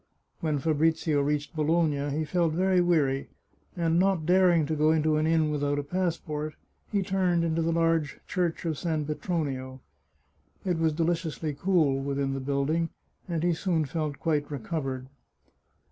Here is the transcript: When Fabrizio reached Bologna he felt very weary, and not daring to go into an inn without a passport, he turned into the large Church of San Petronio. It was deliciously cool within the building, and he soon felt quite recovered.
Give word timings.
When 0.39 0.57
Fabrizio 0.57 1.21
reached 1.21 1.55
Bologna 1.55 2.09
he 2.09 2.25
felt 2.25 2.53
very 2.53 2.81
weary, 2.81 3.29
and 3.77 3.99
not 3.99 4.25
daring 4.25 4.65
to 4.65 4.75
go 4.75 4.89
into 4.91 5.17
an 5.17 5.27
inn 5.27 5.51
without 5.51 5.77
a 5.77 5.83
passport, 5.83 6.55
he 6.91 7.03
turned 7.03 7.43
into 7.43 7.61
the 7.61 7.71
large 7.71 8.19
Church 8.25 8.65
of 8.65 8.79
San 8.79 9.05
Petronio. 9.05 9.79
It 10.65 10.79
was 10.79 10.91
deliciously 10.93 11.53
cool 11.53 11.99
within 12.01 12.33
the 12.33 12.39
building, 12.39 12.89
and 13.29 13.43
he 13.43 13.53
soon 13.53 13.85
felt 13.85 14.17
quite 14.17 14.49
recovered. 14.49 15.05